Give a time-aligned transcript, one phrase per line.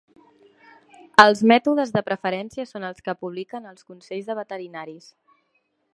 [1.23, 5.13] Els mètodes de preferència són els que publiquen els consells de veterinaris.